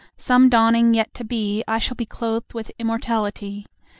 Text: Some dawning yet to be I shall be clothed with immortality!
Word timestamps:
Some 0.17 0.49
dawning 0.49 0.95
yet 0.95 1.13
to 1.13 1.23
be 1.23 1.63
I 1.67 1.77
shall 1.77 1.93
be 1.93 2.07
clothed 2.07 2.55
with 2.55 2.71
immortality! 2.79 3.67